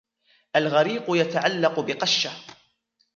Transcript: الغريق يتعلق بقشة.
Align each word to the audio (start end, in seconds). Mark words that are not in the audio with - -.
الغريق 0.55 1.03
يتعلق 1.09 1.79
بقشة. 1.79 2.31